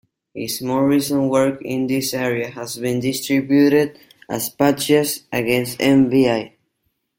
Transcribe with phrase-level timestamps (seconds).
[0.33, 6.53] His more recent work in this area has been distributed as patches against nvi.